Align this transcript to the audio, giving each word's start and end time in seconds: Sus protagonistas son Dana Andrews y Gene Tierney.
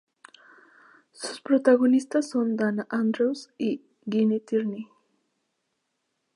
Sus 1.11 1.41
protagonistas 1.41 2.27
son 2.31 2.55
Dana 2.55 2.87
Andrews 2.89 3.51
y 3.59 3.83
Gene 4.09 4.39
Tierney. 4.39 4.87